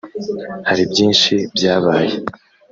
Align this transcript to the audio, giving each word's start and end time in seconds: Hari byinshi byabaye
Hari 0.69 0.83
byinshi 0.91 1.33
byabaye 1.55 2.13